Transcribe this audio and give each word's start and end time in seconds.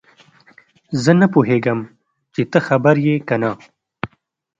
زه 1.03 1.11
نه 1.19 1.27
پوهیږم 1.33 1.79
چې 2.33 2.41
ته 2.51 2.59
خبر 2.67 2.95
یې 3.05 3.15
که 3.27 3.35
نه 3.41 3.51